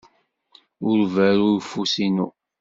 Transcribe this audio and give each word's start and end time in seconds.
Ur 0.89 0.99
berru 1.13 1.49
i 1.53 1.57
ufus-inu. 1.57 2.27